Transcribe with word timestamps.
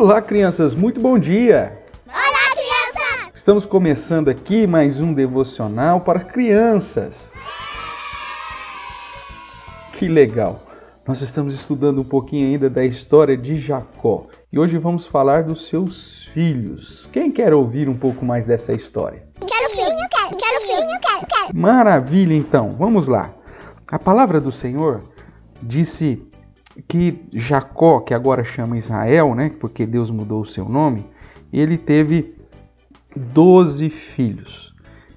Olá, 0.00 0.22
crianças, 0.22 0.76
muito 0.76 1.00
bom 1.00 1.18
dia! 1.18 1.82
Olá, 2.06 2.52
crianças! 2.52 3.32
Estamos 3.34 3.66
começando 3.66 4.28
aqui 4.28 4.64
mais 4.64 5.00
um 5.00 5.12
devocional 5.12 6.02
para 6.02 6.20
crianças. 6.20 7.16
Que 9.94 10.06
legal! 10.06 10.62
Nós 11.04 11.20
estamos 11.20 11.52
estudando 11.52 12.00
um 12.00 12.04
pouquinho 12.04 12.46
ainda 12.46 12.70
da 12.70 12.84
história 12.84 13.36
de 13.36 13.56
Jacó 13.56 14.28
e 14.52 14.58
hoje 14.60 14.78
vamos 14.78 15.04
falar 15.04 15.42
dos 15.42 15.66
seus 15.66 16.26
filhos. 16.32 17.08
Quem 17.12 17.32
quer 17.32 17.52
ouvir 17.52 17.88
um 17.88 17.96
pouco 17.98 18.24
mais 18.24 18.46
dessa 18.46 18.72
história? 18.72 19.24
Quero 19.40 19.68
filhinho, 19.68 20.08
quero, 20.12 20.36
quero 20.36 20.60
filhinho, 20.60 21.00
quero, 21.00 21.26
quero. 21.26 21.58
Maravilha, 21.58 22.34
então, 22.34 22.70
vamos 22.70 23.08
lá. 23.08 23.34
A 23.88 23.98
palavra 23.98 24.40
do 24.40 24.52
Senhor 24.52 25.02
disse 25.60 26.24
que 26.86 27.26
Jacó, 27.32 28.00
que 28.00 28.14
agora 28.14 28.44
chama 28.44 28.78
Israel, 28.78 29.34
né, 29.34 29.50
porque 29.58 29.86
Deus 29.86 30.10
mudou 30.10 30.42
o 30.42 30.46
seu 30.46 30.68
nome, 30.68 31.04
ele 31.52 31.76
teve 31.76 32.34
doze 33.16 33.90
filhos. 33.90 34.72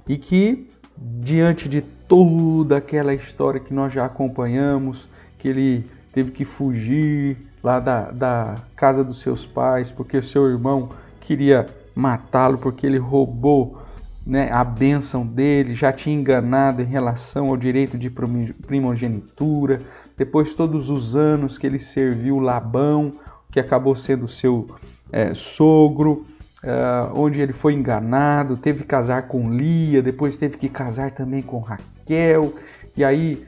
E 0.08 0.18
que 0.18 0.68
diante 0.98 1.70
de 1.70 1.82
toda 1.82 2.78
aquela 2.78 3.14
história 3.14 3.60
que 3.60 3.74
nós 3.74 3.94
já 3.94 4.06
acompanhamos, 4.06 5.08
que 5.38 5.48
ele 5.48 5.86
teve 6.14 6.32
que 6.32 6.46
fugir 6.46 7.38
lá 7.64 7.80
da, 7.80 8.12
da 8.12 8.56
casa 8.76 9.04
dos 9.04 9.22
seus 9.22 9.46
pais 9.46 9.92
porque 9.92 10.18
o 10.18 10.24
seu 10.24 10.50
irmão 10.50 10.90
queria 11.22 11.68
matá-lo 11.96 12.58
porque 12.58 12.86
ele 12.86 12.98
roubou 12.98 13.82
né, 14.26 14.52
a 14.52 14.64
bênção 14.64 15.26
dele, 15.26 15.74
já 15.74 15.92
tinha 15.92 16.16
enganado 16.16 16.82
em 16.82 16.86
relação 16.86 17.48
ao 17.48 17.58
direito 17.58 17.98
de 17.98 18.10
primogenitura, 18.10 19.80
depois 20.18 20.54
todos 20.54 20.90
os 20.90 21.16
anos 21.16 21.58
que 21.58 21.66
ele 21.66 21.80
serviu 21.80 22.40
Labão, 22.40 23.14
que 23.52 23.60
acabou 23.60 23.96
sendo 23.96 24.28
seu 24.28 24.68
é, 25.12 25.34
sogro, 25.34 26.26
é, 26.64 26.74
onde 27.14 27.40
ele 27.40 27.54
foi 27.54 27.74
enganado, 27.74 28.56
teve 28.56 28.80
que 28.80 28.86
casar 28.86 29.28
com 29.28 29.52
Lia, 29.52 30.02
depois 30.02 30.38
teve 30.38 30.58
que 30.58 30.70
casar 30.70 31.12
também 31.12 31.42
com 31.42 31.60
Raquel, 31.60 32.54
e 32.96 33.04
aí 33.04 33.46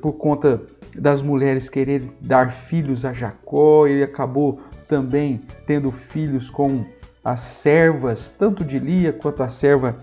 por 0.00 0.12
conta 0.12 0.62
das 0.94 1.20
mulheres 1.20 1.68
quererem 1.68 2.10
dar 2.20 2.52
filhos 2.52 3.04
a 3.04 3.12
Jacó, 3.12 3.86
ele 3.86 4.02
acabou 4.02 4.60
também 4.88 5.42
tendo 5.66 5.90
filhos 5.90 6.48
com 6.48 6.84
as 7.24 7.40
servas, 7.40 8.30
tanto 8.38 8.64
de 8.64 8.78
Lia 8.78 9.12
quanto 9.12 9.42
a 9.42 9.48
serva 9.48 9.96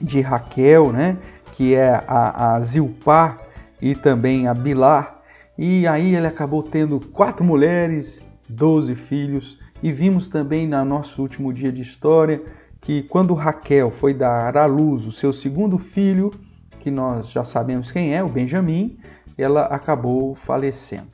de 0.00 0.20
Raquel, 0.20 0.92
né? 0.92 1.16
que 1.54 1.74
é 1.74 2.02
a, 2.06 2.54
a 2.54 2.60
Zilpá 2.60 3.38
e 3.82 3.96
também 3.96 4.46
a 4.46 4.54
Bilá. 4.54 5.20
E 5.58 5.86
aí 5.88 6.14
ele 6.14 6.28
acabou 6.28 6.62
tendo 6.62 7.00
quatro 7.00 7.44
mulheres, 7.44 8.20
doze 8.48 8.94
filhos. 8.94 9.58
E 9.82 9.90
vimos 9.90 10.28
também 10.28 10.68
no 10.68 10.84
nosso 10.84 11.20
último 11.20 11.52
dia 11.52 11.72
de 11.72 11.82
história 11.82 12.40
que 12.80 13.02
quando 13.02 13.34
Raquel 13.34 13.90
foi 13.90 14.14
dar 14.14 14.56
à 14.56 14.66
luz 14.66 15.04
o 15.06 15.12
seu 15.12 15.32
segundo 15.32 15.78
filho, 15.78 16.32
que 16.80 16.90
nós 16.90 17.30
já 17.30 17.44
sabemos 17.44 17.90
quem 17.90 18.14
é, 18.14 18.22
o 18.22 18.28
Benjamim, 18.28 18.96
ela 19.36 19.62
acabou 19.62 20.36
falecendo. 20.46 21.08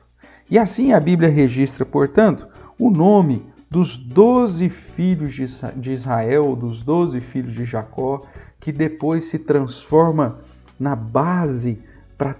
E 0.49 0.57
assim 0.57 0.93
a 0.93 0.99
Bíblia 0.99 1.29
registra, 1.29 1.85
portanto, 1.85 2.47
o 2.77 2.89
nome 2.89 3.45
dos 3.69 3.95
doze 3.97 4.69
filhos 4.69 5.35
de 5.75 5.91
Israel, 5.91 6.55
dos 6.55 6.83
doze 6.83 7.19
filhos 7.19 7.53
de 7.53 7.65
Jacó, 7.65 8.19
que 8.59 8.71
depois 8.71 9.25
se 9.25 9.37
transforma 9.37 10.39
na 10.79 10.95
base 10.95 11.79
para 12.17 12.35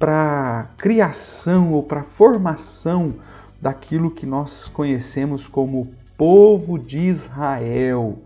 a 0.00 0.66
criação 0.78 1.72
ou 1.72 1.82
para 1.82 2.00
a 2.00 2.04
formação 2.04 3.12
daquilo 3.60 4.10
que 4.10 4.24
nós 4.24 4.68
conhecemos 4.68 5.46
como 5.46 5.92
povo 6.16 6.78
de 6.78 6.98
Israel. 6.98 8.18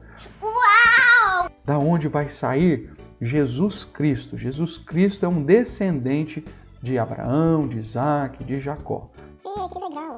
Uau! 0.42 1.50
Da 1.64 1.78
onde 1.78 2.06
vai 2.06 2.28
sair 2.28 2.92
Jesus 3.20 3.84
Cristo. 3.84 4.38
Jesus 4.38 4.78
Cristo 4.78 5.24
é 5.24 5.28
um 5.28 5.42
descendente 5.42 6.44
de 6.82 6.98
Abraão, 6.98 7.62
de 7.62 7.78
Isaac, 7.78 8.44
de 8.44 8.60
Jacó. 8.60 9.10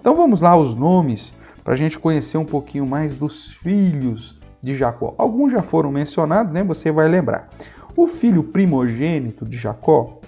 Então 0.01 0.15
vamos 0.15 0.41
lá 0.41 0.57
os 0.57 0.75
nomes 0.75 1.33
para 1.63 1.75
a 1.75 1.77
gente 1.77 1.99
conhecer 1.99 2.39
um 2.39 2.45
pouquinho 2.45 2.89
mais 2.89 3.17
dos 3.17 3.53
filhos 3.53 4.39
de 4.63 4.75
Jacó. 4.75 5.15
Alguns 5.19 5.53
já 5.53 5.63
foram 5.63 5.91
mencionados, 5.91 6.53
né? 6.53 6.63
Você 6.65 6.91
vai 6.91 7.09
lembrar. 7.09 7.49
O 7.97 8.07
filho 8.07 8.43
primogênito 8.45 9.45
de 9.45 9.57
Jacó, 9.57 10.21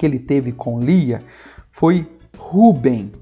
que 0.00 0.06
ele 0.06 0.18
teve 0.18 0.50
com 0.50 0.80
Lia, 0.80 1.18
foi 1.70 2.06
Ruben. 2.38 3.12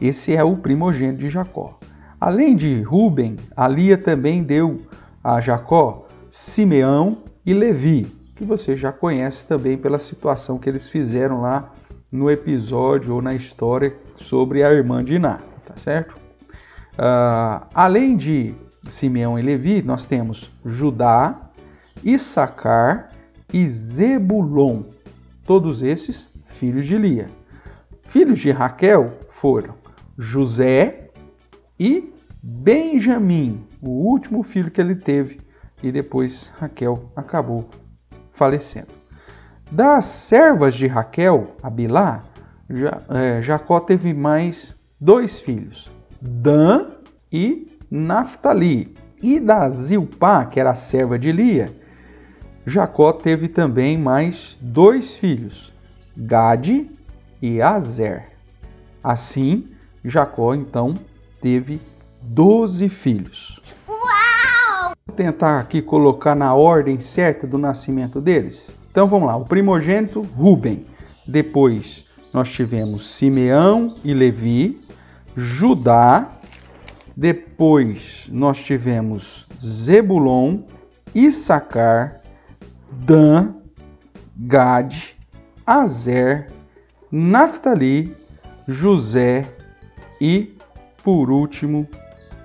Esse 0.00 0.36
é 0.36 0.44
o 0.44 0.56
primogênito 0.56 1.18
de 1.18 1.28
Jacó. 1.28 1.80
Além 2.20 2.54
de 2.54 2.80
Ruben, 2.80 3.34
a 3.56 3.66
Lia 3.66 3.98
também 3.98 4.44
deu 4.44 4.82
a 5.22 5.40
Jacó 5.40 6.06
Simeão 6.30 7.18
e 7.44 7.52
Levi, 7.52 8.06
que 8.36 8.44
você 8.44 8.76
já 8.76 8.92
conhece 8.92 9.44
também 9.48 9.76
pela 9.76 9.98
situação 9.98 10.58
que 10.58 10.68
eles 10.68 10.88
fizeram 10.88 11.40
lá 11.40 11.72
no 12.10 12.30
episódio 12.30 13.16
ou 13.16 13.20
na 13.20 13.34
história 13.34 13.96
sobre 14.14 14.62
a 14.62 14.72
irmã 14.72 15.02
de 15.02 15.14
Iná, 15.14 15.38
tá 15.66 15.74
certo? 15.76 16.14
Uh, 16.94 17.66
além 17.74 18.16
de 18.16 18.54
Simeão 18.88 19.36
e 19.36 19.42
Levi, 19.42 19.82
nós 19.82 20.06
temos 20.06 20.48
Judá, 20.64 21.50
Issacar 22.04 23.10
e 23.52 23.68
Zebulon, 23.68 24.84
todos 25.48 25.82
esses 25.82 26.27
filhos 26.58 26.86
de 26.86 26.98
Lia. 26.98 27.26
Filhos 28.10 28.40
de 28.40 28.50
Raquel 28.50 29.12
foram 29.40 29.74
José 30.18 31.10
e 31.78 32.12
Benjamim, 32.42 33.64
o 33.80 33.90
último 33.90 34.42
filho 34.42 34.70
que 34.70 34.80
ele 34.80 34.94
teve, 34.94 35.38
e 35.82 35.92
depois 35.92 36.50
Raquel 36.58 37.10
acabou 37.14 37.68
falecendo. 38.32 38.88
Das 39.70 40.06
servas 40.06 40.74
de 40.74 40.86
Raquel, 40.86 41.56
Abilá, 41.62 42.24
é, 43.10 43.42
Jacó 43.42 43.80
teve 43.80 44.12
mais 44.12 44.76
dois 45.00 45.40
filhos, 45.40 45.90
Dan 46.20 46.90
e 47.32 47.78
Naphtali. 47.90 48.94
E 49.20 49.40
da 49.40 49.68
Zilpá, 49.68 50.44
que 50.46 50.60
era 50.60 50.70
a 50.70 50.76
serva 50.76 51.18
de 51.18 51.32
Lia, 51.32 51.72
Jacó 52.66 53.12
teve 53.12 53.48
também 53.48 53.98
mais 53.98 54.56
dois 54.60 55.16
filhos, 55.16 55.72
Gade 56.18 56.90
e 57.40 57.62
Azer. 57.62 58.24
Assim, 59.02 59.68
Jacó 60.04 60.52
então 60.52 60.94
teve 61.40 61.80
doze 62.20 62.88
filhos. 62.88 63.60
Uau! 63.88 64.92
Vou 65.06 65.14
tentar 65.14 65.60
aqui 65.60 65.80
colocar 65.80 66.34
na 66.34 66.52
ordem 66.54 66.98
certa 66.98 67.46
do 67.46 67.56
nascimento 67.56 68.20
deles. 68.20 68.70
Então 68.90 69.06
vamos 69.06 69.28
lá, 69.28 69.36
o 69.36 69.44
primogênito, 69.44 70.20
Ruben. 70.20 70.84
Depois 71.26 72.04
nós 72.32 72.50
tivemos 72.50 73.14
Simeão 73.14 73.94
e 74.02 74.12
Levi, 74.12 74.80
Judá. 75.36 76.28
Depois 77.16 78.28
nós 78.28 78.58
tivemos 78.58 79.46
Zebulon, 79.64 80.62
Issacar, 81.14 82.20
Dan, 82.90 83.54
Gad, 84.36 85.17
Azer, 85.68 86.46
Naphtali, 87.12 88.16
José 88.66 89.44
e, 90.18 90.56
por 91.04 91.30
último, 91.30 91.86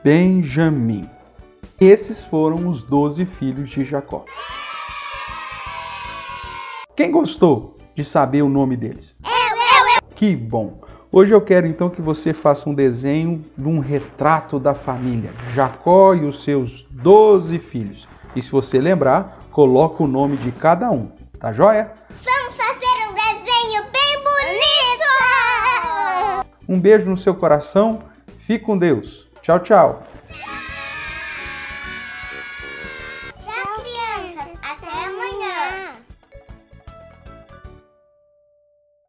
Benjamim. 0.03 1.09
Esses 1.79 2.21
foram 2.25 2.67
os 2.67 2.83
doze 2.83 3.23
filhos 3.23 3.69
de 3.69 3.85
Jacó. 3.85 4.25
Quem 6.97 7.11
gostou 7.11 7.77
de 7.95 8.03
saber 8.03 8.41
o 8.41 8.49
nome 8.49 8.75
deles? 8.75 9.15
Eu, 9.23 9.31
eu, 9.31 9.95
eu. 9.95 10.15
Que 10.17 10.35
bom! 10.35 10.81
Hoje 11.09 11.33
eu 11.33 11.39
quero 11.39 11.65
então 11.65 11.89
que 11.89 12.01
você 12.01 12.33
faça 12.33 12.69
um 12.69 12.73
desenho 12.73 13.41
de 13.57 13.69
um 13.69 13.79
retrato 13.79 14.59
da 14.59 14.73
família, 14.73 15.31
Jacó 15.53 16.13
e 16.13 16.25
os 16.25 16.43
seus 16.43 16.85
12 16.91 17.57
filhos. 17.57 18.05
E 18.35 18.41
se 18.41 18.51
você 18.51 18.81
lembrar, 18.81 19.39
coloca 19.49 20.03
o 20.03 20.07
nome 20.07 20.35
de 20.35 20.51
cada 20.51 20.91
um, 20.91 21.09
tá 21.39 21.53
joia? 21.53 22.03
Um 26.73 26.79
beijo 26.79 27.07
no 27.07 27.15
seu 27.15 27.35
coração, 27.35 27.99
fique 28.47 28.65
com 28.65 28.75
Deus. 28.75 29.27
Tchau, 29.43 29.59
tchau. 29.59 30.03